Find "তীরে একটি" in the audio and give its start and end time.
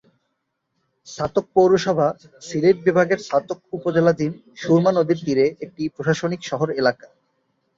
5.25-5.83